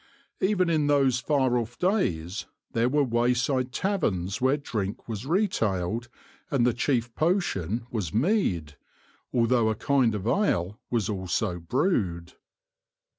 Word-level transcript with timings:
Even 0.39 0.67
in 0.67 0.87
those 0.87 1.19
far 1.19 1.59
off 1.59 1.77
days 1.77 2.47
there 2.71 2.89
were 2.89 3.03
wayside 3.03 3.71
taverns 3.71 4.41
where 4.41 4.57
drink 4.57 5.07
was 5.07 5.27
retailed 5.27 6.09
and 6.49 6.65
the 6.65 6.73
chief 6.73 7.13
potion 7.13 7.85
was 7.91 8.11
mead, 8.11 8.77
although 9.31 9.69
a 9.69 9.75
kind 9.75 10.15
of 10.15 10.25
ale 10.25 10.79
was 10.89 11.07
also 11.07 11.59
brewed. 11.59 12.33